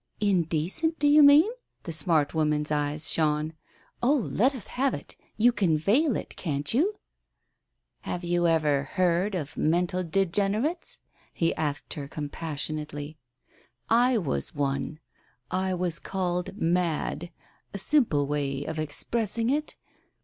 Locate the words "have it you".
4.65-5.51